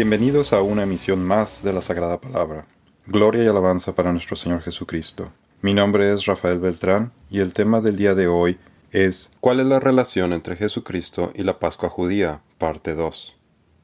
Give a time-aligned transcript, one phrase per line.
[0.00, 2.64] Bienvenidos a una emisión más de la Sagrada Palabra.
[3.06, 5.30] Gloria y alabanza para nuestro Señor Jesucristo.
[5.60, 8.56] Mi nombre es Rafael Beltrán y el tema del día de hoy
[8.92, 12.40] es ¿Cuál es la relación entre Jesucristo y la Pascua judía?
[12.56, 13.36] Parte 2.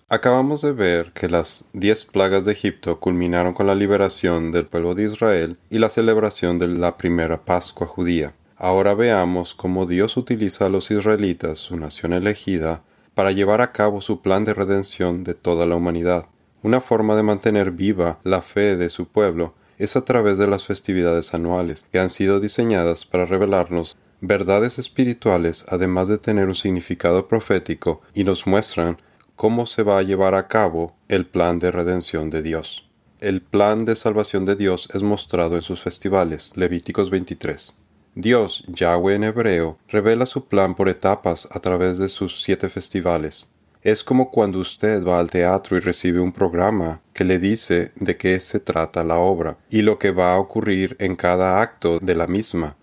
[0.08, 4.94] Acabamos de ver que las diez plagas de Egipto culminaron con la liberación del pueblo
[4.94, 8.32] de Israel y la celebración de la primera Pascua judía.
[8.56, 12.84] Ahora veamos cómo Dios utiliza a los israelitas, su nación elegida,
[13.16, 16.26] para llevar a cabo su plan de redención de toda la humanidad.
[16.62, 20.66] Una forma de mantener viva la fe de su pueblo es a través de las
[20.66, 27.26] festividades anuales, que han sido diseñadas para revelarnos verdades espirituales además de tener un significado
[27.26, 28.98] profético y nos muestran
[29.34, 32.86] cómo se va a llevar a cabo el plan de redención de Dios.
[33.20, 37.85] El plan de salvación de Dios es mostrado en sus festivales, Levíticos 23.
[38.18, 43.50] Dios, Yahweh en hebreo, revela su plan por etapas a través de sus siete festivales.
[43.82, 48.16] Es como cuando usted va al teatro y recibe un programa que le dice de
[48.16, 52.14] qué se trata la obra y lo que va a ocurrir en cada acto de
[52.14, 52.74] la misma.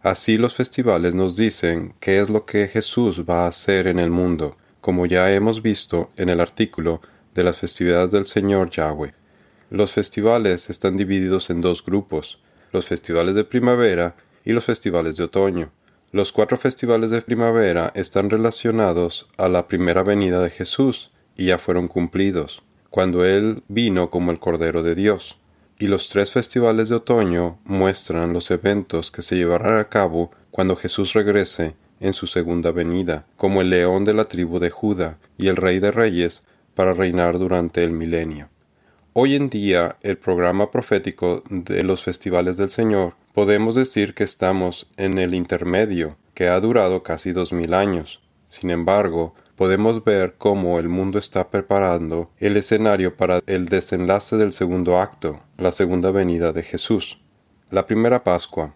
[0.00, 4.08] Así los festivales nos dicen qué es lo que Jesús va a hacer en el
[4.08, 7.02] mundo, como ya hemos visto en el artículo
[7.34, 9.12] de las festividades del Señor Yahweh.
[9.68, 12.40] Los festivales están divididos en dos grupos,
[12.72, 14.16] los festivales de primavera
[14.48, 15.72] y los festivales de otoño.
[16.10, 21.58] Los cuatro festivales de primavera están relacionados a la primera venida de Jesús y ya
[21.58, 25.38] fueron cumplidos, cuando Él vino como el Cordero de Dios.
[25.78, 30.76] Y los tres festivales de otoño muestran los eventos que se llevarán a cabo cuando
[30.76, 35.48] Jesús regrese en su segunda venida, como el león de la tribu de Judá y
[35.48, 36.42] el rey de reyes
[36.74, 38.48] para reinar durante el milenio.
[39.12, 44.90] Hoy en día, el programa profético de los festivales del Señor, podemos decir que estamos
[44.96, 48.20] en el intermedio, que ha durado casi dos mil años.
[48.48, 54.52] Sin embargo, podemos ver cómo el mundo está preparando el escenario para el desenlace del
[54.52, 57.20] segundo acto, la segunda venida de Jesús.
[57.70, 58.74] La primera Pascua,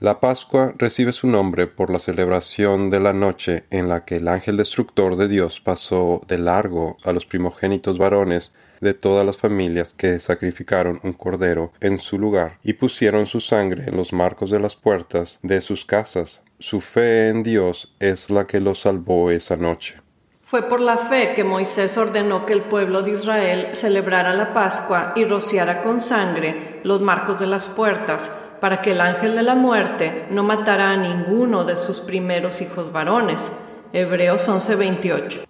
[0.00, 4.26] la Pascua recibe su nombre por la celebración de la noche en la que el
[4.26, 9.92] ángel destructor de Dios pasó de largo a los primogénitos varones de todas las familias
[9.92, 14.60] que sacrificaron un cordero en su lugar y pusieron su sangre en los marcos de
[14.60, 16.42] las puertas de sus casas.
[16.58, 19.96] Su fe en Dios es la que los salvó esa noche.
[20.42, 25.12] Fue por la fe que Moisés ordenó que el pueblo de Israel celebrara la Pascua
[25.14, 28.30] y rociara con sangre los marcos de las puertas
[28.60, 32.92] para que el ángel de la muerte no matara a ninguno de sus primeros hijos
[32.92, 33.52] varones.
[33.92, 35.49] Hebreos 11:28.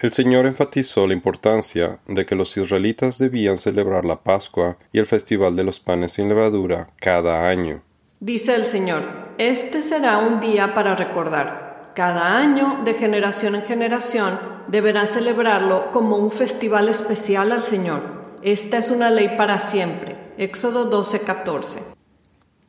[0.00, 5.06] El Señor enfatizó la importancia de que los israelitas debían celebrar la Pascua y el
[5.06, 7.82] Festival de los Panes sin Levadura cada año.
[8.20, 9.02] Dice el Señor,
[9.38, 11.92] este será un día para recordar.
[11.96, 14.38] Cada año, de generación en generación,
[14.68, 18.36] deberán celebrarlo como un festival especial al Señor.
[18.42, 20.16] Esta es una ley para siempre.
[20.36, 21.80] Éxodo 12:14.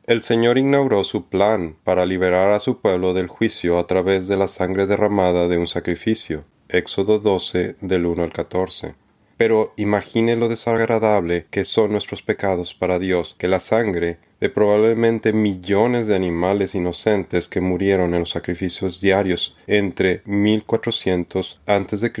[0.08, 4.36] El Señor inauguró su plan para liberar a su pueblo del juicio a través de
[4.36, 6.44] la sangre derramada de un sacrificio.
[6.72, 8.94] Éxodo 12 del 1 al 14.
[9.36, 15.32] Pero imagine lo desagradable que son nuestros pecados para Dios, que la sangre de probablemente
[15.32, 22.12] millones de animales inocentes que murieron en los sacrificios diarios entre 1400 a.C.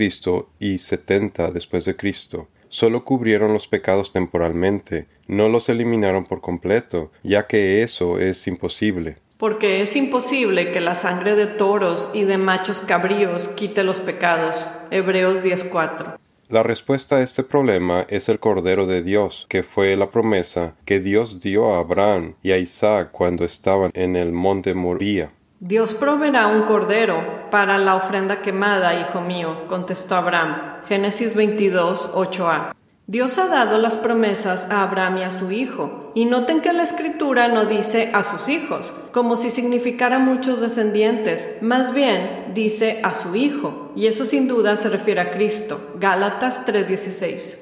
[0.58, 7.12] y 70 después de Cristo solo cubrieron los pecados temporalmente, no los eliminaron por completo,
[7.22, 9.18] ya que eso es imposible.
[9.40, 14.66] Porque es imposible que la sangre de toros y de machos cabríos quite los pecados.
[14.90, 16.18] Hebreos 10:4.
[16.50, 21.00] La respuesta a este problema es el Cordero de Dios, que fue la promesa que
[21.00, 25.30] Dios dio a Abraham y a Isaac cuando estaban en el monte Moría.
[25.58, 30.82] Dios proveerá un cordero para la ofrenda quemada, hijo mío, contestó Abraham.
[30.86, 32.74] Génesis 22, 8a.
[33.10, 36.84] Dios ha dado las promesas a Abraham y a su hijo, y noten que la
[36.84, 43.14] escritura no dice a sus hijos, como si significara muchos descendientes, más bien dice a
[43.14, 45.80] su hijo, y eso sin duda se refiere a Cristo.
[45.98, 47.58] Gálatas 3:16.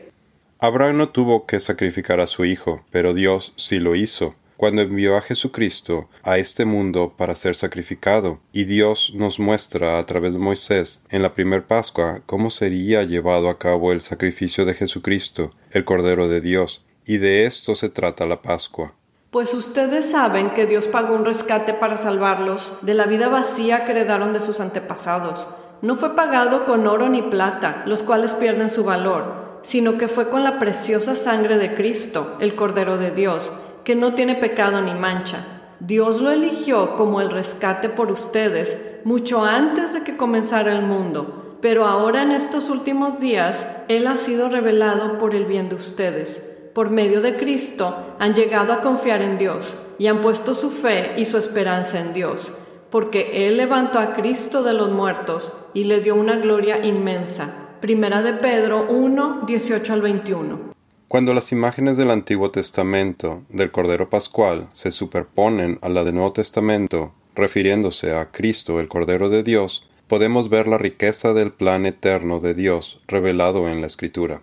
[0.58, 5.16] Abraham no tuvo que sacrificar a su hijo, pero Dios sí lo hizo cuando envió
[5.16, 10.40] a Jesucristo a este mundo para ser sacrificado, y Dios nos muestra a través de
[10.40, 15.84] Moisés en la primer Pascua cómo sería llevado a cabo el sacrificio de Jesucristo, el
[15.84, 18.94] Cordero de Dios, y de esto se trata la Pascua.
[19.31, 23.93] Pues ustedes saben que Dios pagó un rescate para salvarlos de la vida vacía que
[23.93, 25.46] heredaron de sus antepasados.
[25.82, 30.31] No fue pagado con oro ni plata, los cuales pierden su valor, sino que fue
[30.31, 33.52] con la preciosa sangre de Cristo, el Cordero de Dios,
[33.88, 35.46] que no tiene pecado ni mancha.
[35.81, 41.56] Dios lo eligió como el rescate por ustedes mucho antes de que comenzara el mundo.
[41.62, 46.46] pero ahora en estos últimos días Él ha sido revelado por el bien de ustedes.
[46.75, 51.14] Por medio de Cristo han llegado a confiar en Dios y han puesto su fe
[51.17, 52.52] y su esperanza en Dios,
[52.90, 57.55] porque Él levantó a Cristo de los muertos y le dio una gloria inmensa.
[57.81, 60.67] Primera de Pedro 1, 18 al 21.
[61.08, 66.34] Cuando las imágenes del Antiguo Testamento del Cordero Pascual se superponen a la del Nuevo
[66.34, 72.40] Testamento, refiriéndose a Cristo el Cordero de Dios, podemos ver la riqueza del plan eterno
[72.40, 74.43] de Dios revelado en la Escritura.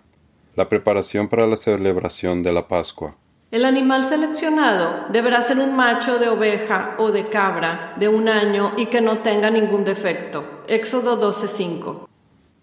[0.56, 3.14] La preparación para la celebración de la Pascua.
[3.52, 8.72] El animal seleccionado deberá ser un macho de oveja o de cabra de un año
[8.76, 10.42] y que no tenga ningún defecto.
[10.66, 12.08] Éxodo 12:5.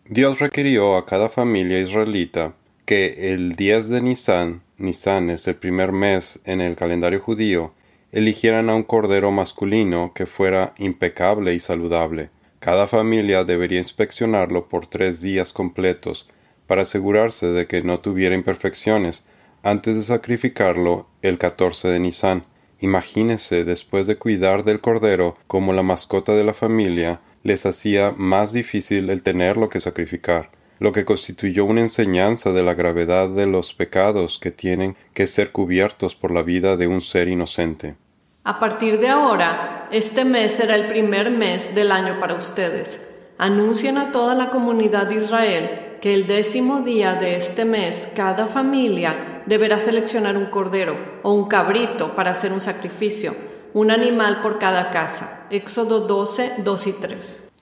[0.09, 2.53] Dios requirió a cada familia israelita
[2.93, 7.73] que el 10 de Nisan, Nisan es el primer mes en el calendario judío,
[8.11, 12.29] eligieran a un cordero masculino que fuera impecable y saludable
[12.63, 16.29] cada familia debería inspeccionarlo por tres días completos
[16.65, 19.25] para asegurarse de que no tuviera imperfecciones
[19.63, 22.45] antes de sacrificarlo el 14 de Nisan.
[22.79, 28.53] Imagínese después de cuidar del cordero como la mascota de la familia les hacía más
[28.53, 30.49] difícil el tenerlo que sacrificar,
[30.83, 35.53] lo que constituyó una enseñanza de la gravedad de los pecados que tienen que ser
[35.53, 37.95] cubiertos por la vida de un ser inocente.
[38.43, 43.01] A partir de ahora, este mes será el primer mes del año para ustedes.
[43.37, 48.47] Anuncien a toda la comunidad de Israel que el décimo día de este mes cada
[48.47, 53.37] familia deberá seleccionar un cordero o un cabrito para hacer un sacrificio,
[53.73, 55.45] un animal por cada casa.
[55.49, 57.52] Éxodo 12, 2 y 3.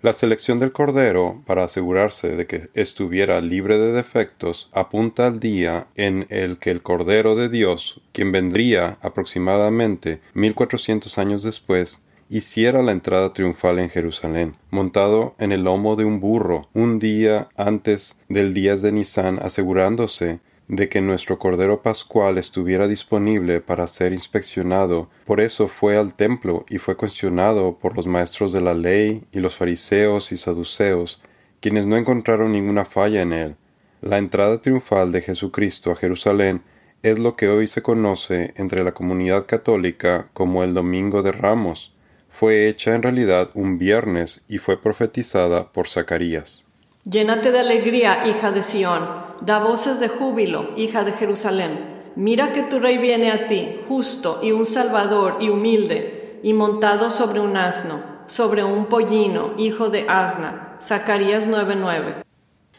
[0.00, 5.88] La selección del cordero, para asegurarse de que estuviera libre de defectos, apunta al día
[5.96, 12.92] en el que el Cordero de Dios, quien vendría aproximadamente 1400 años después, hiciera la
[12.92, 18.54] entrada triunfal en Jerusalén, montado en el lomo de un burro, un día antes del
[18.54, 25.08] día de Nisan, asegurándose de que nuestro Cordero Pascual estuviera disponible para ser inspeccionado.
[25.24, 29.40] Por eso fue al templo y fue cuestionado por los maestros de la ley y
[29.40, 31.20] los fariseos y saduceos,
[31.60, 33.56] quienes no encontraron ninguna falla en él.
[34.02, 36.62] La entrada triunfal de Jesucristo a Jerusalén
[37.02, 41.94] es lo que hoy se conoce entre la comunidad católica como el Domingo de Ramos.
[42.28, 46.66] Fue hecha en realidad un viernes y fue profetizada por Zacarías.
[47.04, 51.98] Llénate de alegría, hija de Sión, da voces de júbilo, hija de Jerusalén.
[52.16, 57.10] Mira que tu rey viene a ti, justo y un salvador y humilde, y montado
[57.10, 60.76] sobre un asno, sobre un pollino, hijo de asna.
[60.80, 62.22] Zacarías 9:9.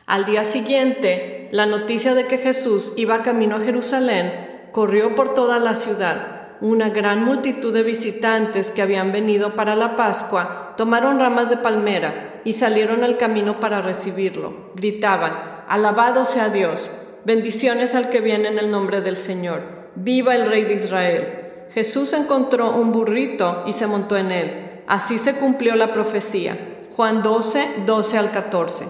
[0.06, 5.59] Al día siguiente, la noticia de que Jesús iba camino a Jerusalén corrió por toda
[5.59, 6.57] la ciudad.
[6.62, 12.41] Una gran multitud de visitantes que habían venido para la Pascua tomaron ramas de palmera
[12.44, 14.71] y salieron al camino para recibirlo.
[14.75, 16.89] Gritaban, Alabado sea Dios,
[17.25, 19.62] bendiciones al que viene en el nombre del Señor,
[19.94, 21.27] viva el Rey de Israel.
[21.75, 24.81] Jesús encontró un burrito y se montó en él.
[24.88, 26.57] Así se cumplió la profecía.
[26.95, 28.88] Juan 12, 12 al 14.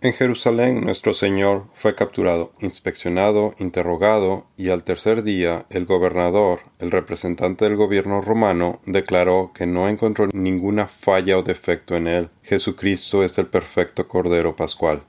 [0.00, 6.90] En Jerusalén nuestro Señor fue capturado, inspeccionado, interrogado, y al tercer día el gobernador, el
[6.90, 12.30] representante del gobierno romano, declaró que no encontró ninguna falla o defecto en él.
[12.42, 15.02] Jesucristo es el perfecto Cordero Pascual.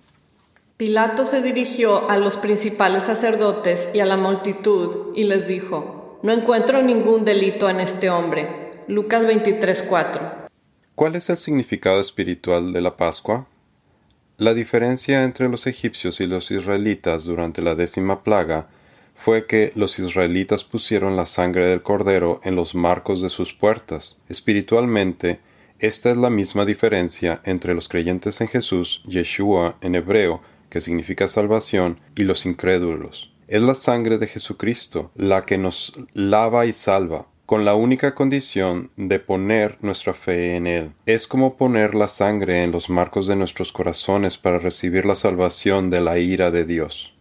[0.80, 6.32] Pilato se dirigió a los principales sacerdotes y a la multitud y les dijo, No
[6.32, 8.48] encuentro ningún delito en este hombre.
[8.88, 10.48] Lucas 23:4.
[10.96, 13.46] ¿Cuál es el significado espiritual de la Pascua?
[14.38, 18.70] La diferencia entre los egipcios y los israelitas durante la décima plaga
[19.16, 24.22] fue que los israelitas pusieron la sangre del cordero en los marcos de sus puertas.
[24.30, 25.42] Espiritualmente,
[25.80, 31.28] esta es la misma diferencia entre los creyentes en Jesús, Yeshua en hebreo, que significa
[31.28, 33.32] salvación, y los incrédulos.
[33.48, 38.92] Es la sangre de Jesucristo la que nos lava y salva, con la única condición
[38.96, 40.92] de poner nuestra fe en Él.
[41.08, 45.90] Es como poner la sangre en los marcos de nuestros corazones para recibir la salvación
[45.90, 47.16] de la ira de Dios.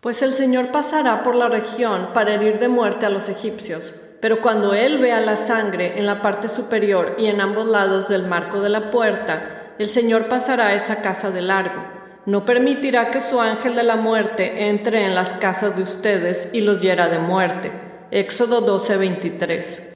[0.00, 4.40] Pues el Señor pasará por la región para herir de muerte a los egipcios, pero
[4.40, 8.62] cuando Él vea la sangre en la parte superior y en ambos lados del marco
[8.62, 11.93] de la puerta, el Señor pasará a esa casa de largo.
[12.26, 16.60] No permitirá que su ángel de la muerte entre en las casas de ustedes y
[16.60, 17.72] los hiera de muerte
[18.14, 19.94] Éxodo 12:23.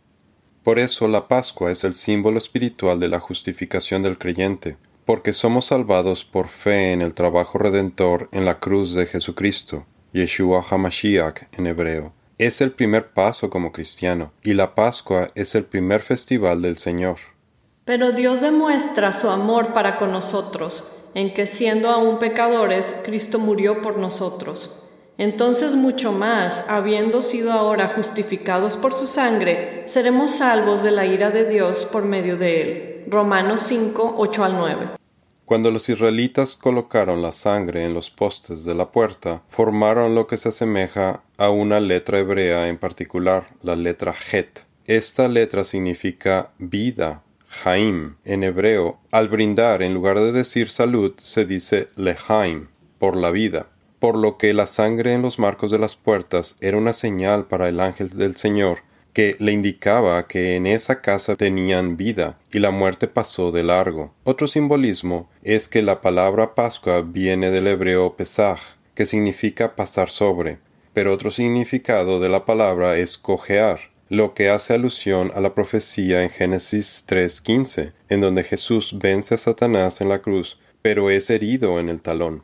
[0.64, 5.66] Por eso la Pascua es el símbolo espiritual de la justificación del creyente, porque somos
[5.66, 11.68] salvados por fe en el trabajo redentor en la cruz de Jesucristo, Yeshua HaMashiach en
[11.68, 12.12] hebreo.
[12.38, 17.18] Es el primer paso como cristiano, y la Pascua es el primer festival del Señor.
[17.84, 20.82] Pero Dios demuestra su amor para con nosotros,
[21.14, 24.70] en que siendo aún pecadores, Cristo murió por nosotros.
[25.18, 31.30] Entonces mucho más, habiendo sido ahora justificados por su sangre, seremos salvos de la ira
[31.30, 33.04] de Dios por medio de él.
[33.08, 34.88] Romanos 5, 8 al 9.
[35.44, 40.36] Cuando los israelitas colocaron la sangre en los postes de la puerta, formaron lo que
[40.36, 44.60] se asemeja a una letra hebrea en particular, la letra Het.
[44.86, 48.98] Esta letra significa vida, Jaim en hebreo.
[49.10, 53.66] Al brindar, en lugar de decir salud, se dice lehaim, por la vida.
[53.98, 57.68] Por lo que la sangre en los marcos de las puertas era una señal para
[57.68, 58.78] el ángel del Señor
[59.18, 64.14] que le indicaba que en esa casa tenían vida y la muerte pasó de largo.
[64.22, 68.60] Otro simbolismo es que la palabra Pascua viene del hebreo Pesach,
[68.94, 70.58] que significa pasar sobre,
[70.92, 76.22] pero otro significado de la palabra es cojear, lo que hace alusión a la profecía
[76.22, 81.78] en Génesis 3.15, en donde Jesús vence a Satanás en la cruz, pero es herido
[81.80, 82.42] en el talón.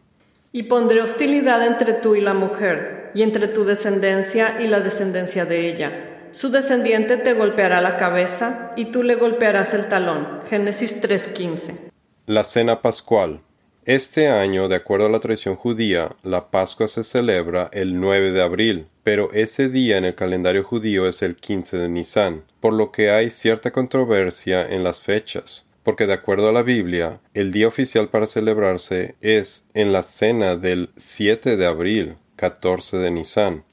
[0.52, 5.47] Y pondré hostilidad entre tú y la mujer, y entre tu descendencia y la descendencia
[5.47, 10.40] de ella su descendiente te golpeará la cabeza y tú le golpearás el talón.
[10.50, 11.92] Génesis 3:15.
[12.26, 13.40] La cena pascual.
[13.87, 18.43] Este año, de acuerdo a la tradición judía, la Pascua se celebra el 9 de
[18.43, 22.91] abril, pero ese día en el calendario judío es el 15 de Nisan, por lo
[22.93, 27.69] que hay cierta controversia en las fechas, porque de acuerdo a la Biblia, el día
[27.69, 33.64] oficial para celebrarse es en la cena del 7 de abril, 14 de Nisan.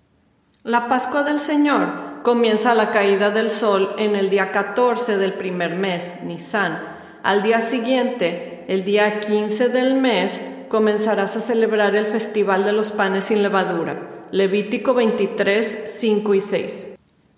[0.63, 5.77] La Pascua del Señor comienza la caída del sol en el día 14 del primer
[5.77, 6.83] mes, Nisan.
[7.23, 12.91] Al día siguiente, el día 15 del mes, comenzarás a celebrar el festival de los
[12.91, 14.27] panes sin levadura.
[14.31, 16.87] Levítico 23, 5 y 6.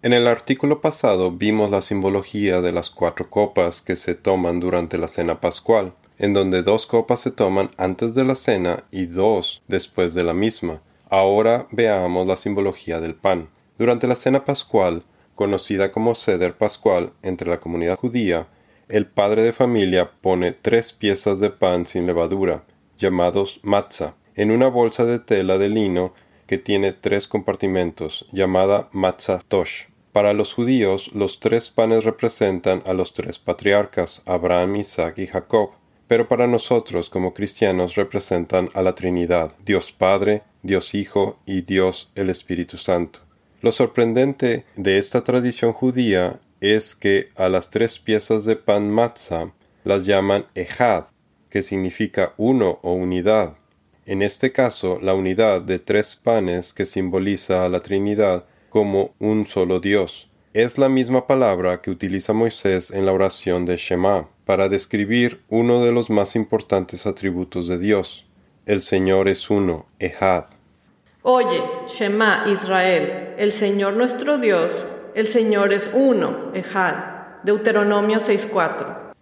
[0.04, 4.98] En el artículo pasado vimos la simbología de las cuatro copas que se toman durante
[4.98, 9.64] la cena pascual, en donde dos copas se toman antes de la cena y dos
[9.68, 10.82] después de la misma.
[11.10, 13.50] Ahora veamos la simbología del pan.
[13.78, 15.04] Durante la cena pascual,
[15.36, 18.48] conocida como ceder pascual entre la comunidad judía,
[18.94, 22.64] el padre de familia pone tres piezas de pan sin levadura,
[23.00, 26.14] llamados matzah, en una bolsa de tela de lino
[26.46, 29.86] que tiene tres compartimentos, llamada matzah tosh.
[30.12, 35.72] Para los judíos, los tres panes representan a los tres patriarcas, Abraham, Isaac y Jacob,
[36.06, 42.12] pero para nosotros como cristianos representan a la Trinidad, Dios Padre, Dios Hijo y Dios
[42.14, 43.22] el Espíritu Santo.
[43.64, 49.52] Lo sorprendente de esta tradición judía es que a las tres piezas de pan matzah
[49.84, 51.08] las llaman ejad,
[51.50, 53.58] que significa uno o unidad.
[54.06, 59.46] En este caso, la unidad de tres panes que simboliza a la Trinidad como un
[59.46, 60.30] solo Dios.
[60.54, 65.84] Es la misma palabra que utiliza Moisés en la oración de Shema para describir uno
[65.84, 68.26] de los más importantes atributos de Dios.
[68.66, 70.46] El Señor es uno, ejad.
[71.24, 76.96] Oye, Shema Israel, el Señor nuestro Dios, el Señor es uno, Ejad.
[77.44, 79.14] Deuteronomio 6:4.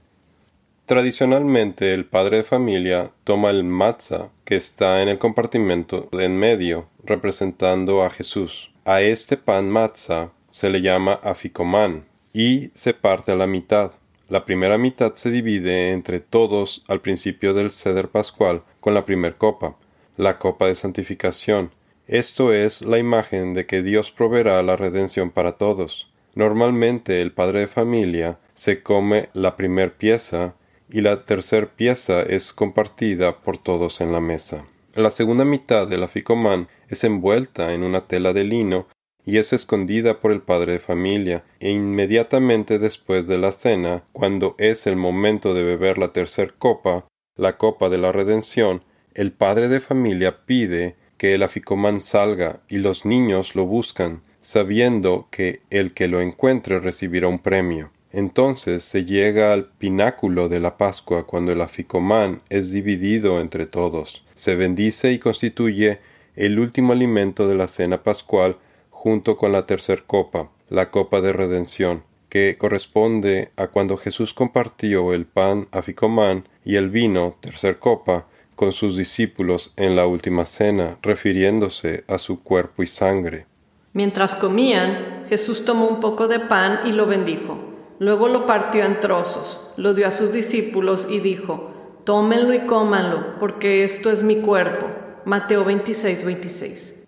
[0.85, 6.87] Tradicionalmente el padre de familia toma el matzah que está en el compartimento en medio,
[7.03, 8.71] representando a Jesús.
[8.85, 13.93] A este pan matzah se le llama aficomán y se parte a la mitad.
[14.29, 19.35] La primera mitad se divide entre todos al principio del ceder pascual con la primer
[19.35, 19.75] copa,
[20.17, 21.71] la copa de santificación,
[22.11, 26.11] esto es la imagen de que Dios proveerá la redención para todos.
[26.35, 30.55] Normalmente el padre de familia se come la primer pieza
[30.89, 34.65] y la tercera pieza es compartida por todos en la mesa.
[34.93, 38.87] La segunda mitad de la ficomán es envuelta en una tela de lino
[39.25, 44.55] y es escondida por el padre de familia, e inmediatamente después de la cena, cuando
[44.57, 47.05] es el momento de beber la tercera copa,
[47.37, 52.79] la copa de la redención, el padre de familia pide que el aficomán salga y
[52.79, 57.91] los niños lo buscan, sabiendo que el que lo encuentre recibirá un premio.
[58.11, 64.25] Entonces se llega al pináculo de la Pascua cuando el aficomán es dividido entre todos.
[64.33, 65.99] Se bendice y constituye
[66.35, 68.57] el último alimento de la cena pascual
[68.89, 75.13] junto con la tercer copa, la copa de redención, que corresponde a cuando Jesús compartió
[75.13, 78.25] el pan aficomán y el vino, tercer copa,
[78.61, 83.47] con sus discípulos en la última cena, refiriéndose a su cuerpo y sangre.
[83.93, 87.57] Mientras comían, Jesús tomó un poco de pan y lo bendijo.
[87.97, 91.71] Luego lo partió en trozos, lo dio a sus discípulos y dijo,
[92.03, 94.91] Tómenlo y cómanlo, porque esto es mi cuerpo.
[95.25, 97.03] Mateo 26, 26.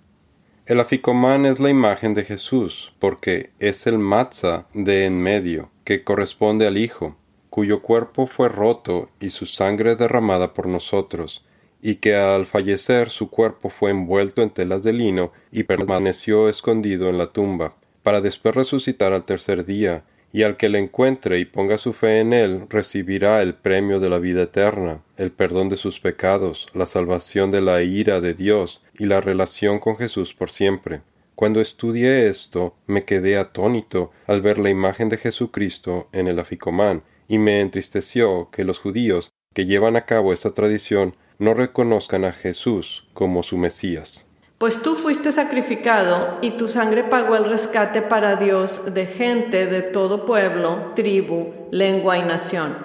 [0.66, 6.04] El aficomán es la imagen de Jesús, porque es el matzah de en medio, que
[6.04, 7.16] corresponde al Hijo.
[7.54, 11.46] Cuyo cuerpo fue roto y su sangre derramada por nosotros,
[11.84, 17.10] y que al fallecer su cuerpo fue envuelto en telas de lino y permaneció escondido
[17.10, 21.46] en la tumba, para después resucitar al tercer día, y al que le encuentre y
[21.46, 25.78] ponga su fe en él recibirá el premio de la vida eterna, el perdón de
[25.78, 30.50] sus pecados, la salvación de la ira de Dios y la relación con Jesús por
[30.50, 31.02] siempre.
[31.36, 37.04] Cuando estudié esto, me quedé atónito al ver la imagen de Jesucristo en el aficomán,
[37.34, 42.32] y me entristeció que los judíos que llevan a cabo esta tradición no reconozcan a
[42.32, 44.28] Jesús como su Mesías.
[44.60, 49.82] Pues tú fuiste sacrificado y tu sangre pagó el rescate para Dios de gente de
[49.82, 52.78] todo pueblo, tribu, lengua y nación.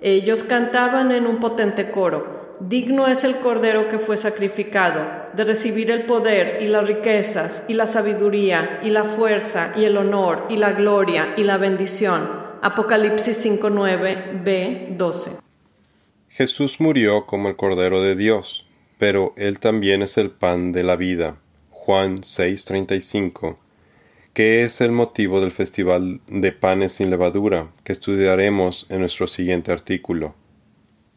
[0.00, 5.92] Ellos cantaban en un potente coro, Digno es el Cordero que fue sacrificado, de recibir
[5.92, 10.56] el poder y las riquezas y la sabiduría y la fuerza y el honor y
[10.56, 12.41] la gloria y la bendición.
[12.64, 15.32] Apocalipsis 5.9 b 12.
[16.28, 18.64] Jesús murió como el Cordero de Dios,
[18.98, 21.38] pero Él también es el pan de la vida.
[21.70, 23.56] Juan 6:35,
[24.32, 29.72] que es el motivo del Festival de Panes sin Levadura, que estudiaremos en nuestro siguiente
[29.72, 30.36] artículo.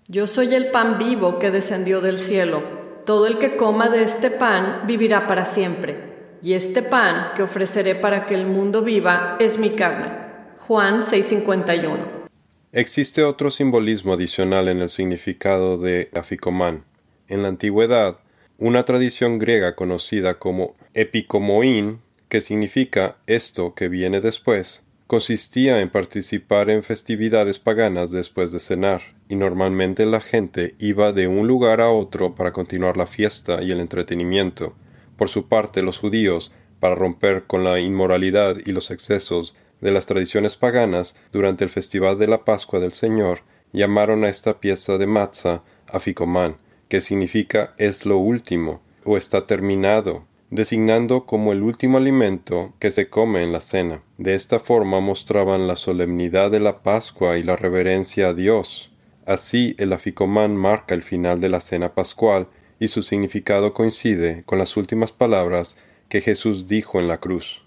[0.08, 2.64] Yo soy el pan vivo que descendió del cielo.
[3.06, 6.16] Todo el que coma de este pan vivirá para siempre.
[6.42, 10.25] Y este pan que ofreceré para que el mundo viva es mi carne.
[10.68, 12.28] Juan 6:51
[12.72, 16.86] Existe otro simbolismo adicional en el significado de aficomán.
[17.28, 18.18] En la antigüedad,
[18.58, 26.72] una tradición griega conocida como epicomoín, que significa esto que viene después, consistía en participar
[26.72, 31.92] en festividades paganas después de cenar, y normalmente la gente iba de un lugar a
[31.92, 34.74] otro para continuar la fiesta y el entretenimiento.
[35.16, 40.08] Por su parte, los judíos, para romper con la inmoralidad y los excesos de las
[40.08, 45.06] tradiciones paganas, durante el festival de la Pascua del Señor, llamaron a esta pieza de
[45.06, 46.58] matzah aficomán,
[46.90, 53.10] que significa es lo último o está terminado, designando como el último alimento que se
[53.10, 54.02] come en la cena.
[54.18, 58.92] De esta forma mostraban la solemnidad de la Pascua y la reverencia a Dios.
[59.28, 62.48] Así el aficomán marca el final de la cena pascual
[62.80, 65.78] y su significado coincide con las últimas palabras
[66.10, 67.65] que Jesús dijo en la cruz.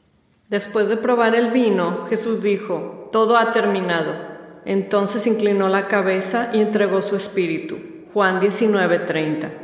[0.49, 4.15] Después de probar el vino, Jesús dijo, Todo ha terminado.
[4.65, 7.77] Entonces inclinó la cabeza y entregó su espíritu.
[8.15, 9.63] Juan 19:30.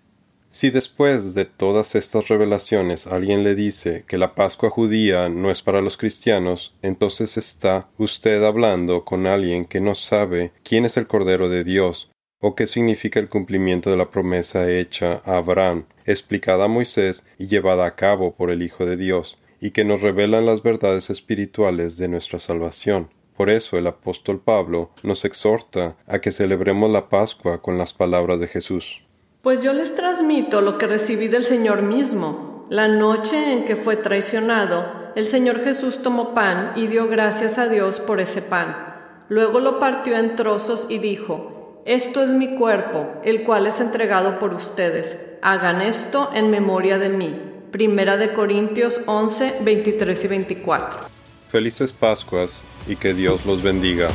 [0.50, 5.62] Si después de todas estas revelaciones alguien le dice que la Pascua judía no es
[5.62, 11.06] para los cristianos, entonces está usted hablando con alguien que no sabe quién es el
[11.06, 16.66] Cordero de Dios o qué significa el cumplimiento de la promesa hecha a Abraham, explicada
[16.66, 20.44] a Moisés y llevada a cabo por el Hijo de Dios y que nos revelan
[20.44, 23.08] las verdades espirituales de nuestra salvación.
[23.34, 28.40] Por eso el apóstol Pablo nos exhorta a que celebremos la Pascua con las palabras
[28.40, 29.00] de Jesús.
[29.40, 32.66] Pues yo les transmito lo que recibí del Señor mismo.
[32.68, 34.84] La noche en que fue traicionado,
[35.16, 38.76] el Señor Jesús tomó pan y dio gracias a Dios por ese pan.
[39.30, 44.38] Luego lo partió en trozos y dijo, Esto es mi cuerpo, el cual es entregado
[44.38, 45.18] por ustedes.
[45.40, 47.53] Hagan esto en memoria de mí.
[47.74, 51.00] Primera de Corintios 11, 23 y 24.
[51.50, 54.10] Felices Pascuas y que Dios los bendiga.